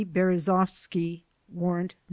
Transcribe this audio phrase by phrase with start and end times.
[0.03, 1.97] Beriezovski (Warrant No.